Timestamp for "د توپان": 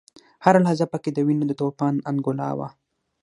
1.47-1.95